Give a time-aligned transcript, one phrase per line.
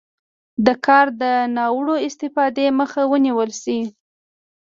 [0.65, 1.23] دا کار د
[1.55, 3.79] ناوړه استفادې مخه ونیول شي.